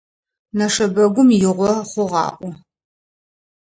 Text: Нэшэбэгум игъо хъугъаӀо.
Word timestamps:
Нэшэбэгум 0.57 1.29
игъо 1.45 1.71
хъугъаӀо. 1.89 2.49